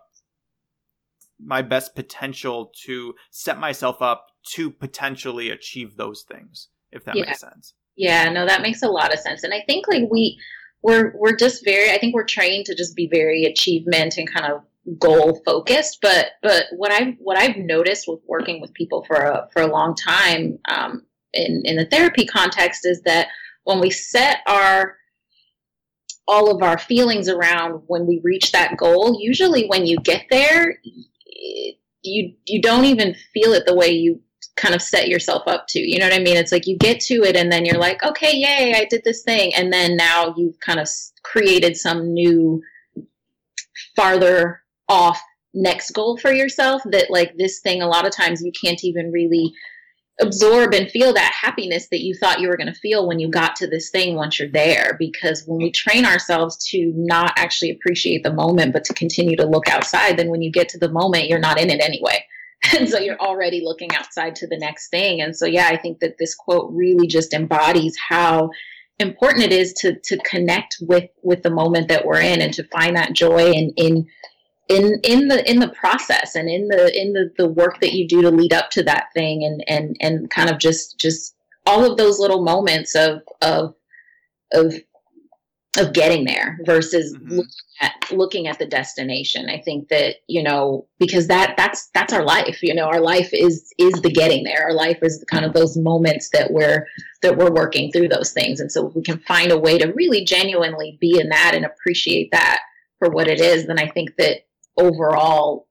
[1.39, 7.25] my best potential to set myself up to potentially achieve those things if that yeah.
[7.25, 9.43] makes sense yeah, no, that makes a lot of sense.
[9.43, 10.39] And I think like we
[10.83, 14.53] we're we're just very I think we're trained to just be very achievement and kind
[14.53, 14.61] of
[14.99, 15.97] goal focused.
[16.01, 19.67] But but what I've what I've noticed with working with people for a for a
[19.67, 21.03] long time um,
[21.33, 23.27] in in the therapy context is that
[23.63, 24.97] when we set our
[26.27, 30.79] all of our feelings around when we reach that goal, usually when you get there,
[32.03, 34.21] you you don't even feel it the way you
[34.57, 35.79] kind of set yourself up to.
[35.79, 36.35] You know what I mean?
[36.35, 39.23] It's like you get to it and then you're like, okay, yay, I did this
[39.23, 39.53] thing.
[39.53, 40.89] And then now you've kind of
[41.23, 42.61] created some new,
[43.95, 45.21] farther off
[45.53, 49.11] next goal for yourself that, like, this thing, a lot of times you can't even
[49.11, 49.53] really
[50.19, 53.29] absorb and feel that happiness that you thought you were going to feel when you
[53.29, 54.95] got to this thing once you're there.
[54.97, 59.45] Because when we train ourselves to not actually appreciate the moment but to continue to
[59.45, 62.23] look outside then when you get to the moment you're not in it anyway.
[62.75, 65.21] And so you're already looking outside to the next thing.
[65.21, 68.49] And so yeah i think that this quote really just embodies how
[68.99, 72.63] important it is to to connect with with the moment that we're in and to
[72.65, 74.07] find that joy in in
[74.69, 78.07] in in the in the process and in the in the the work that you
[78.07, 81.89] do to lead up to that thing and and and kind of just just all
[81.89, 83.75] of those little moments of of
[84.53, 84.73] of
[85.77, 87.35] of getting there versus mm-hmm.
[87.35, 87.51] looking
[87.81, 89.49] at looking at the destination.
[89.49, 93.29] I think that you know because that that's that's our life you know our life
[93.31, 94.63] is is the getting there.
[94.63, 96.87] Our life is kind of those moments that we're
[97.21, 98.59] that we're working through those things.
[98.59, 101.65] And so if we can find a way to really genuinely be in that and
[101.65, 102.61] appreciate that
[102.99, 104.46] for what it is then i think that
[104.77, 105.67] overall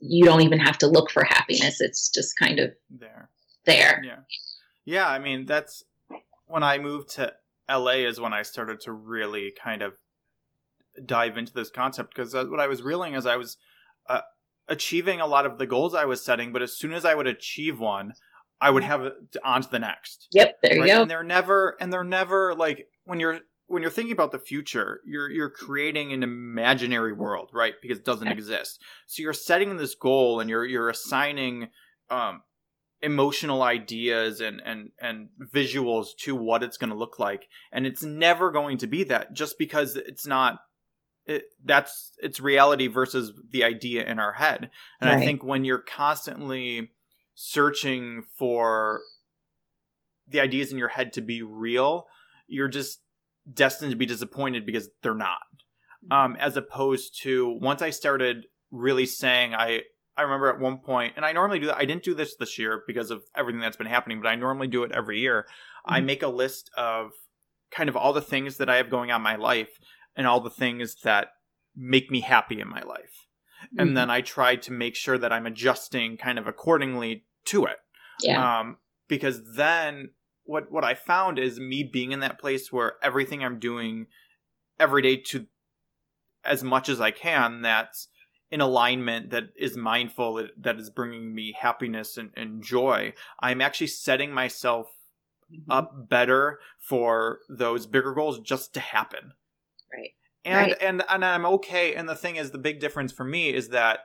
[0.00, 1.80] you don't even have to look for happiness.
[1.80, 3.30] It's just kind of there.
[3.64, 4.02] there.
[4.04, 4.18] Yeah.
[4.84, 5.84] Yeah i mean that's
[6.46, 7.32] when i moved to
[7.70, 9.94] LA is when I started to really kind of
[11.04, 13.56] dive into this concept because what I was realizing is I was
[14.08, 14.22] uh,
[14.68, 17.26] achieving a lot of the goals I was setting, but as soon as I would
[17.26, 18.14] achieve one,
[18.60, 20.26] I would have it on to the next.
[20.32, 21.02] Yep, there you go.
[21.02, 25.00] And they're never, and they're never like when you're when you're thinking about the future,
[25.06, 27.74] you're you're creating an imaginary world, right?
[27.80, 28.82] Because it doesn't exist.
[29.06, 31.68] So you're setting this goal and you're you're assigning
[32.10, 32.42] um,
[33.00, 38.02] emotional ideas and and and visuals to what it's going to look like and it's
[38.02, 40.58] never going to be that just because it's not
[41.24, 45.18] it, that's it's reality versus the idea in our head and right.
[45.18, 46.90] i think when you're constantly
[47.34, 49.00] searching for
[50.28, 52.06] the ideas in your head to be real
[52.48, 53.00] you're just
[53.52, 55.38] destined to be disappointed because they're not
[56.04, 56.12] mm-hmm.
[56.12, 59.80] um, as opposed to once i started really saying i
[60.20, 61.78] I remember at one point, and I normally do that.
[61.78, 64.66] I didn't do this this year because of everything that's been happening, but I normally
[64.66, 65.46] do it every year.
[65.46, 65.94] Mm-hmm.
[65.94, 67.12] I make a list of
[67.70, 69.70] kind of all the things that I have going on in my life
[70.14, 71.28] and all the things that
[71.74, 73.28] make me happy in my life.
[73.64, 73.80] Mm-hmm.
[73.80, 77.76] And then I try to make sure that I'm adjusting kind of accordingly to it.
[78.22, 78.60] Yeah.
[78.60, 78.76] Um,
[79.08, 80.10] because then
[80.50, 84.06] what what I found is me being in that place where everything I'm doing
[84.80, 85.46] every day to
[86.44, 88.08] as much as I can that's
[88.50, 93.60] in alignment that is mindful that, that is bringing me happiness and, and joy i'm
[93.60, 94.88] actually setting myself
[95.52, 95.70] mm-hmm.
[95.70, 99.34] up better for those bigger goals just to happen
[99.92, 100.10] right
[100.44, 100.82] and right.
[100.82, 104.00] and and i'm okay and the thing is the big difference for me is that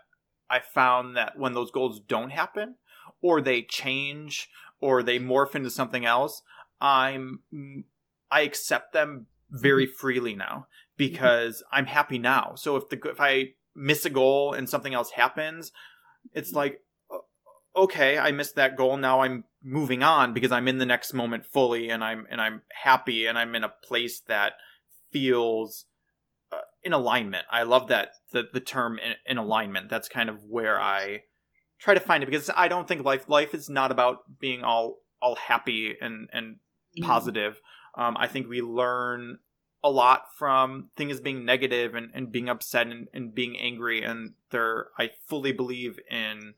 [0.48, 2.76] i found that when those goals don't happen
[3.24, 4.48] or they change
[4.82, 6.42] or they morph into something else
[6.82, 7.40] i'm
[8.32, 9.96] i accept them very mm-hmm.
[9.96, 10.64] freely now mm-hmm.
[10.98, 11.78] because mm-hmm.
[11.78, 15.72] i'm happy now so if the if i miss a goal and something else happens,
[16.34, 16.82] it's like,
[17.76, 18.98] okay, I missed that goal.
[18.98, 22.62] Now I'm moving on because I'm in the next moment fully and I'm and I'm
[22.84, 24.54] happy and I'm in a place that
[25.12, 25.86] feels
[26.52, 27.46] uh, in alignment.
[27.52, 29.90] I love that the the term in, in, alignment.
[29.90, 31.24] That's kind of where I
[31.86, 34.98] try to find it because I don't think life life is not about being all
[35.22, 37.06] all happy and and mm-hmm.
[37.06, 37.62] positive.
[37.96, 39.38] Um, I think we learn
[39.84, 44.34] a lot from things being negative and, and being upset and, and being angry and
[44.50, 46.56] there i fully believe in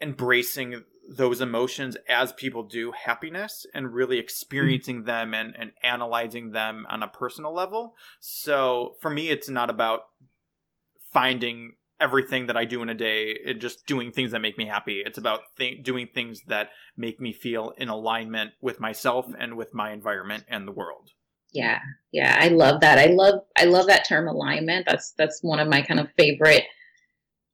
[0.00, 5.06] embracing those emotions as people do happiness and really experiencing mm-hmm.
[5.06, 10.04] them and, and analyzing them on a personal level so for me it's not about
[11.12, 14.66] finding everything that i do in a day and just doing things that make me
[14.66, 19.56] happy it's about th- doing things that make me feel in alignment with myself and
[19.56, 21.10] with my environment and the world
[21.52, 21.80] yeah.
[22.12, 22.36] Yeah.
[22.40, 22.98] I love that.
[22.98, 24.86] I love I love that term alignment.
[24.88, 26.64] That's that's one of my kind of favorite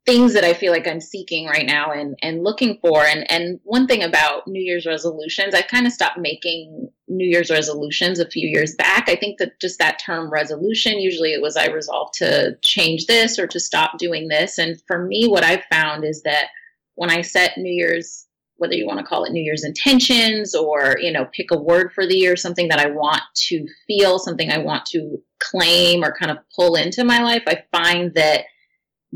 [0.06, 3.04] things that I feel like I'm seeking right now and and looking for.
[3.04, 7.50] And and one thing about New Year's resolutions, I kind of stopped making New Year's
[7.50, 9.08] resolutions a few years back.
[9.08, 13.38] I think that just that term resolution, usually it was I resolved to change this
[13.38, 14.58] or to stop doing this.
[14.58, 16.48] And for me, what I've found is that
[16.94, 18.26] when I set New Year's
[18.58, 21.92] whether you want to call it New Year's intentions or, you know, pick a word
[21.92, 26.16] for the year, something that I want to feel, something I want to claim or
[26.18, 28.44] kind of pull into my life, I find that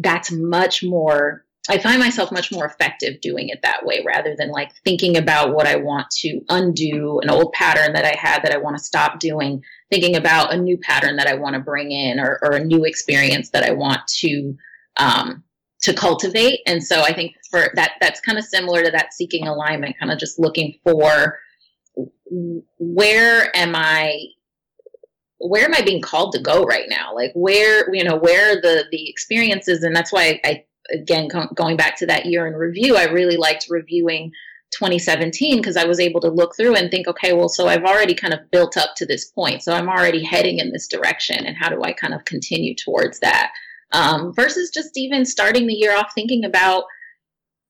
[0.01, 4.51] that's much more, I find myself much more effective doing it that way rather than
[4.51, 8.53] like thinking about what I want to undo, an old pattern that I had that
[8.53, 11.93] I want to stop doing, thinking about a new pattern that I want to bring
[11.93, 14.57] in or, or a new experience that I want to,
[14.97, 15.45] um,
[15.83, 16.61] to cultivate.
[16.67, 20.13] And so I think for that, that's kind of similar to that seeking alignment, kind
[20.13, 21.39] of just looking for
[22.79, 24.17] where am I,
[25.41, 27.15] where am I being called to go right now?
[27.15, 29.83] Like where, you know, where the, the experiences.
[29.83, 33.67] And that's why I, again, going back to that year in review, I really liked
[33.69, 34.33] reviewing
[34.73, 38.15] 2017 because I was able to look through and think, okay, well, so I've already
[38.15, 39.63] kind of built up to this point.
[39.63, 41.45] So I'm already heading in this direction.
[41.45, 43.51] And how do I kind of continue towards that?
[43.93, 46.85] um, versus just even starting the year off thinking about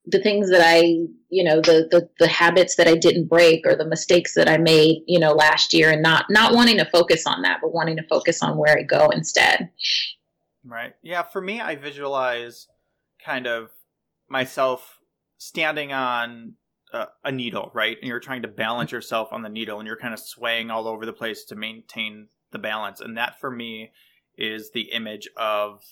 [0.05, 0.81] the things that I,
[1.29, 4.57] you know, the, the the habits that I didn't break or the mistakes that I
[4.57, 7.97] made, you know, last year, and not not wanting to focus on that, but wanting
[7.97, 9.69] to focus on where I go instead.
[10.65, 10.93] Right.
[11.01, 11.23] Yeah.
[11.23, 12.67] For me, I visualize
[13.23, 13.69] kind of
[14.29, 14.99] myself
[15.37, 16.53] standing on
[16.93, 19.97] a, a needle, right, and you're trying to balance yourself on the needle, and you're
[19.97, 23.91] kind of swaying all over the place to maintain the balance and that for me
[24.37, 25.83] is the image of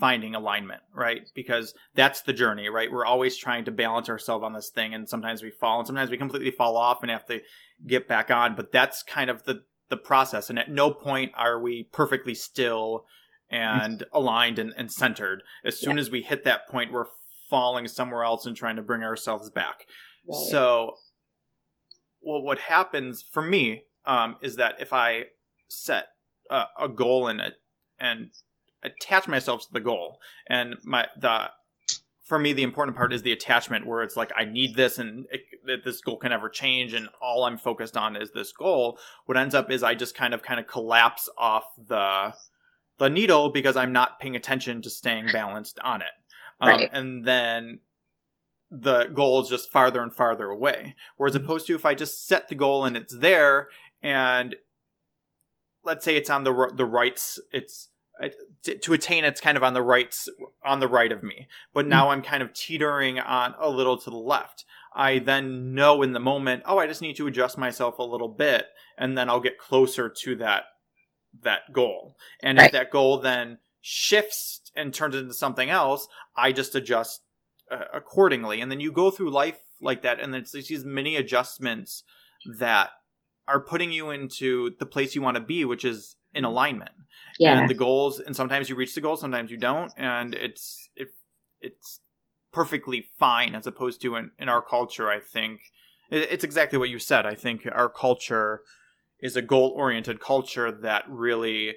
[0.00, 1.30] finding alignment right?
[1.34, 2.90] Because that's the journey right?
[2.90, 6.10] We're always trying to balance ourselves on this thing and sometimes we fall and sometimes
[6.10, 7.40] we completely fall off and have to
[7.86, 11.60] get back on but that's kind of the the process and at no point are
[11.60, 13.04] we perfectly still
[13.50, 15.42] and aligned and, and centered.
[15.64, 16.02] As soon yeah.
[16.02, 17.06] as we hit that point we're
[17.48, 19.86] falling somewhere else and trying to bring ourselves back.
[20.28, 20.46] Right.
[20.50, 20.94] so
[22.22, 25.24] well what happens for me um, is that if i
[25.68, 26.08] set
[26.50, 27.54] a, a goal in it
[27.98, 28.30] and
[28.82, 30.18] attach myself to the goal
[30.48, 31.50] and my the
[32.24, 35.26] for me the important part is the attachment where it's like i need this and
[35.30, 39.36] it, this goal can never change and all i'm focused on is this goal what
[39.36, 42.32] ends up is i just kind of kind of collapse off the
[42.98, 46.08] the needle because i'm not paying attention to staying balanced on it
[46.60, 46.90] um, right.
[46.92, 47.80] and then
[48.70, 51.44] the goal is just farther and farther away whereas mm-hmm.
[51.44, 53.68] opposed to if i just set the goal and it's there
[54.02, 54.56] and
[55.84, 57.89] let's say it's on the the rights it's
[58.62, 60.14] to attain it's kind of on the right
[60.64, 62.10] on the right of me but now mm.
[62.10, 64.64] i'm kind of teetering on a little to the left
[64.94, 68.28] i then know in the moment oh i just need to adjust myself a little
[68.28, 68.66] bit
[68.98, 70.64] and then i'll get closer to that
[71.42, 72.66] that goal and right.
[72.66, 76.06] if that goal then shifts and turns into something else
[76.36, 77.22] i just adjust
[77.70, 82.02] uh, accordingly and then you go through life like that and it's these many adjustments
[82.58, 82.90] that
[83.48, 86.92] are putting you into the place you want to be which is in alignment.
[87.38, 87.58] Yeah.
[87.58, 91.08] and the goals and sometimes you reach the goal sometimes you don't and it's it,
[91.60, 92.00] it's
[92.52, 95.60] perfectly fine as opposed to in, in our culture i think.
[96.10, 97.24] It, it's exactly what you said.
[97.26, 98.62] I think our culture
[99.20, 101.74] is a goal oriented culture that really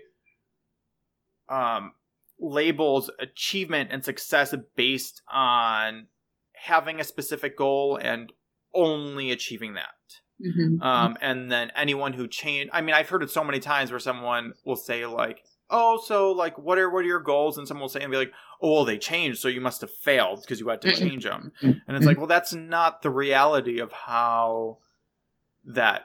[1.49, 1.93] um,
[2.39, 6.08] labels achievement and success based on
[6.54, 8.32] having a specific goal and
[8.74, 9.91] only achieving that
[10.44, 10.82] Mm-hmm.
[10.82, 14.00] Um, and then anyone who change, I mean, I've heard it so many times where
[14.00, 17.58] someone will say like, oh, so like, what are what are your goals?
[17.58, 19.91] And someone will say and be like, oh, well, they changed, so you must have
[19.91, 21.52] failed because you had to change them.
[21.62, 24.80] And it's like, well, that's not the reality of how
[25.66, 26.04] that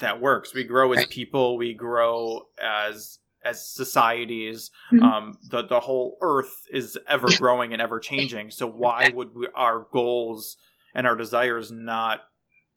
[0.00, 0.54] that works.
[0.54, 1.56] We grow as people.
[1.56, 4.70] We grow as as societies.
[4.92, 5.04] Mm-hmm.
[5.04, 8.50] Um, the the whole Earth is ever growing and ever changing.
[8.50, 10.56] So why would we, our goals
[10.94, 12.20] and our desires not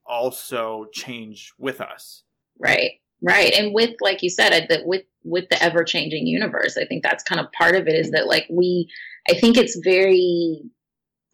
[0.07, 2.23] also change with us?
[2.59, 2.91] Right.
[3.21, 3.53] Right.
[3.53, 7.23] And with, like you said, that with, with the ever changing universe, I think that's
[7.23, 8.89] kind of part of it is that like we,
[9.29, 10.61] I think it's very,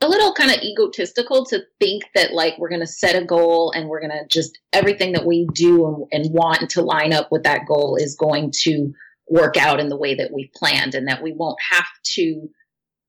[0.01, 3.71] a little kind of egotistical to think that like we're going to set a goal
[3.71, 7.31] and we're going to just everything that we do and, and want to line up
[7.31, 8.91] with that goal is going to
[9.29, 12.49] work out in the way that we've planned and that we won't have to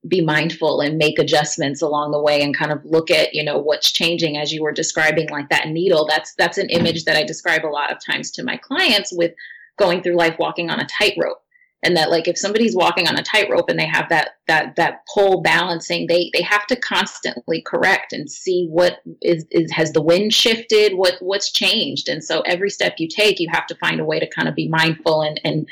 [0.07, 3.59] be mindful and make adjustments along the way and kind of look at you know
[3.59, 6.07] what's changing as you were describing like that needle.
[6.07, 9.33] That's that's an image that i describe a lot of times to my clients with
[9.79, 11.41] going through life walking on a tightrope.
[11.83, 15.07] And that like if somebody's walking on a tightrope and they have that that that
[15.13, 20.01] pole balancing they they have to constantly correct and see what is, is has the
[20.01, 20.95] wind shifted?
[20.95, 22.09] What what's changed?
[22.09, 24.55] And so every step you take you have to find a way to kind of
[24.55, 25.69] be mindful and and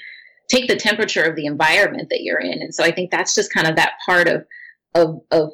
[0.52, 2.60] take the temperature of the environment that you're in.
[2.60, 4.44] And so I think that's just kind of that part of
[4.94, 5.52] of of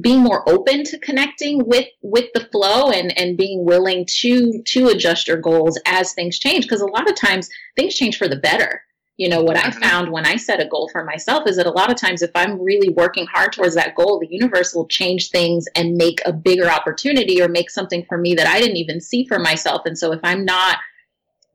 [0.00, 4.88] being more open to connecting with with the flow and and being willing to to
[4.88, 8.36] adjust your goals as things change because a lot of times things change for the
[8.36, 8.82] better
[9.16, 9.80] you know what i mm-hmm.
[9.80, 12.30] found when i set a goal for myself is that a lot of times if
[12.36, 16.32] i'm really working hard towards that goal the universe will change things and make a
[16.32, 19.98] bigger opportunity or make something for me that i didn't even see for myself and
[19.98, 20.78] so if i'm not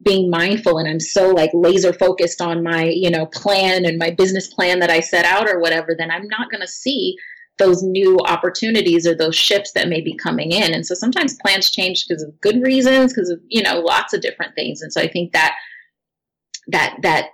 [0.05, 4.11] being mindful and I'm so like laser focused on my, you know, plan and my
[4.11, 7.17] business plan that I set out or whatever, then I'm not going to see
[7.57, 10.73] those new opportunities or those shifts that may be coming in.
[10.73, 14.21] And so sometimes plans change because of good reasons, because of, you know, lots of
[14.21, 14.81] different things.
[14.81, 15.55] And so I think that
[16.67, 17.29] that that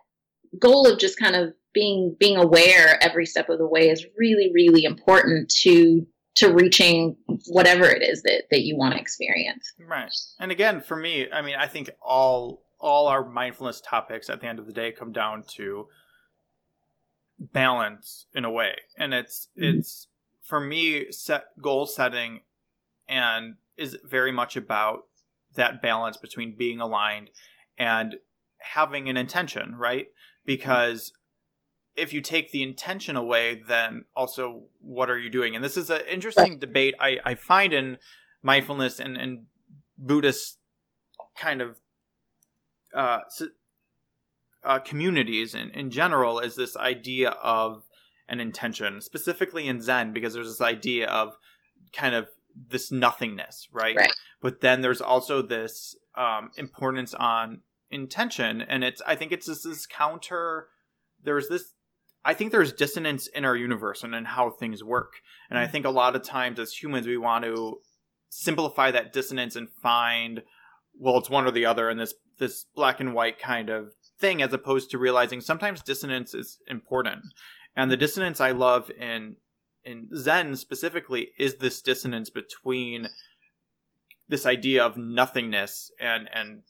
[0.59, 4.51] goal of just kind of being being aware every step of the way is really,
[4.53, 6.05] really important to
[6.36, 7.16] to reaching
[7.48, 9.74] whatever it is that, that you want to experience.
[9.80, 10.12] Right.
[10.40, 14.48] And again, for me, I mean, I think all all our mindfulness topics at the
[14.48, 15.88] end of the day come down to
[17.40, 18.74] balance in a way.
[18.98, 19.80] And it's mm-hmm.
[19.80, 20.08] it's
[20.42, 22.42] for me set goal setting
[23.08, 25.06] and is very much about
[25.56, 27.30] that balance between being aligned
[27.78, 28.16] and
[28.60, 30.08] having an intention, right?
[30.46, 31.12] Because
[31.96, 35.56] if you take the intention away, then also what are you doing?
[35.56, 37.98] And this is an interesting debate I, I find in
[38.42, 39.46] mindfulness and, and
[39.98, 40.58] Buddhist
[41.38, 41.78] kind of
[42.96, 43.20] uh,
[44.64, 47.84] uh, communities in, in general is this idea of
[48.28, 51.36] an intention, specifically in Zen, because there's this idea of
[51.94, 52.30] kind of
[52.70, 53.96] this nothingness, right?
[53.96, 54.14] right.
[54.42, 57.62] But then there's also this um, importance on
[57.92, 60.68] intention and it's i think it's this, this counter
[61.24, 61.74] there's this
[62.26, 65.13] i think there's dissonance in our universe and in how things work.
[65.49, 67.80] And i think a lot of times as humans we want to
[68.30, 70.41] simplify that dissonance and find
[70.97, 74.41] well it's one or the other and this this black and white kind of thing
[74.41, 77.22] as opposed to realizing sometimes dissonance is important.
[77.76, 79.36] And the dissonance i love in
[79.84, 83.09] in zen specifically is this dissonance between
[84.30, 86.63] this idea of nothingness and and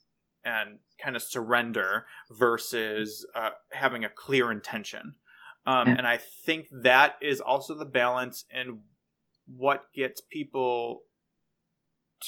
[0.43, 5.15] and kind of surrender versus uh, having a clear intention.
[5.65, 5.95] Um, yeah.
[5.97, 8.79] And I think that is also the balance in
[9.45, 11.01] what gets people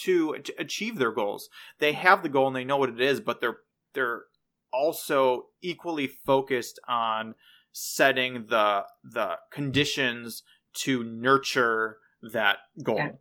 [0.04, 1.50] to achieve their goals.
[1.80, 3.58] They have the goal and they know what it is, but they're
[3.94, 4.24] they're
[4.72, 7.36] also equally focused on
[7.72, 12.98] setting the the conditions to nurture that goal.
[12.98, 13.12] Yeah.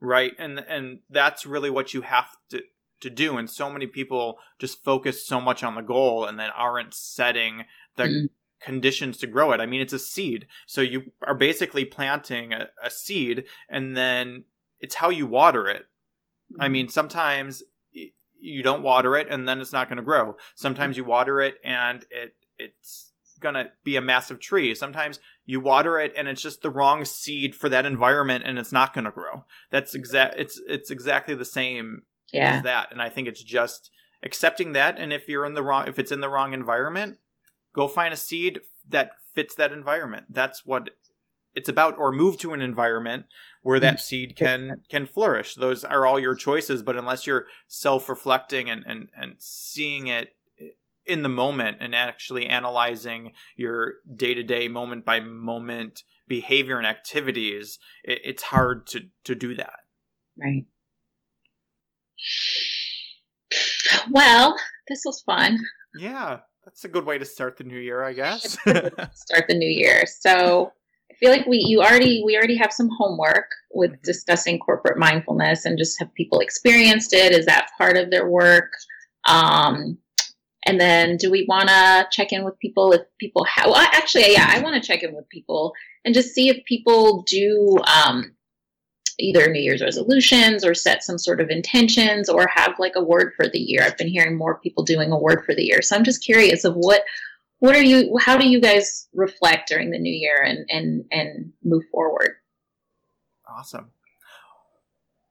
[0.00, 0.32] Right?
[0.38, 2.62] And and that's really what you have to
[3.00, 6.48] to do and so many people just focus so much on the goal and then
[6.56, 7.64] aren't setting
[7.96, 8.26] the mm-hmm.
[8.60, 12.68] Conditions to grow it i mean it's a seed so you are basically planting a,
[12.82, 14.44] a seed and then
[14.80, 15.82] it's how you water it
[16.52, 16.62] mm-hmm.
[16.62, 17.62] i mean sometimes
[18.40, 21.56] you don't water it and then it's not going to grow sometimes you water it
[21.64, 26.40] and it it's going to be a massive tree sometimes you water it and it's
[26.40, 30.38] just the wrong seed for that environment and it's not going to grow that's exact
[30.38, 32.02] it's it's exactly the same
[32.34, 32.60] yeah.
[32.62, 32.88] that.
[32.90, 33.90] And I think it's just
[34.22, 34.98] accepting that.
[34.98, 37.18] And if you're in the wrong, if it's in the wrong environment,
[37.74, 40.26] go find a seed that fits that environment.
[40.30, 40.90] That's what
[41.54, 41.98] it's about.
[41.98, 43.26] Or move to an environment
[43.62, 44.00] where that mm.
[44.00, 45.54] seed can can flourish.
[45.54, 46.82] Those are all your choices.
[46.82, 50.34] But unless you're self reflecting and, and and seeing it
[51.06, 56.86] in the moment and actually analyzing your day to day, moment by moment behavior and
[56.86, 59.80] activities, it, it's hard to to do that.
[60.38, 60.66] Right.
[64.10, 64.56] Well,
[64.88, 65.58] this was fun.
[65.96, 68.52] Yeah, that's a good way to start the new year, I guess.
[68.62, 70.04] start the new year.
[70.06, 70.72] So
[71.10, 74.00] I feel like we you already we already have some homework with mm-hmm.
[74.02, 77.32] discussing corporate mindfulness and just have people experienced it.
[77.32, 78.70] Is that part of their work?
[79.26, 79.98] Um,
[80.66, 84.32] and then do we want to check in with people if people have, well, actually,
[84.32, 85.72] yeah, I want to check in with people
[86.04, 88.34] and just see if people do, um,
[89.18, 93.32] either New Year's resolutions or set some sort of intentions or have like a word
[93.36, 93.82] for the year.
[93.82, 95.82] I've been hearing more people doing a word for the year.
[95.82, 97.02] So I'm just curious of what
[97.58, 101.52] what are you how do you guys reflect during the new year and and and
[101.62, 102.32] move forward?
[103.48, 103.90] Awesome.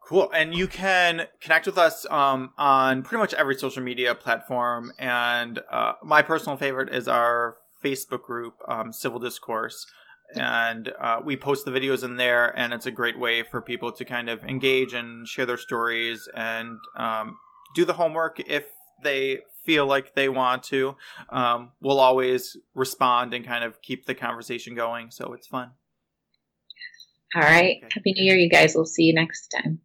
[0.06, 0.30] Cool.
[0.34, 4.92] And you can connect with us um, on pretty much every social media platform.
[5.00, 9.88] And uh, my personal favorite is our Facebook group, um, Civil Discourse
[10.36, 13.92] and uh, we post the videos in there and it's a great way for people
[13.92, 17.38] to kind of engage and share their stories and um,
[17.76, 18.66] do the homework if
[19.04, 20.96] they feel like they want to.
[21.30, 25.72] Um, we'll always respond and kind of keep the conversation going so it's fun.
[27.36, 27.78] All right.
[27.78, 27.88] Okay.
[27.92, 28.76] happy new year you guys.
[28.76, 29.80] We'll see you next time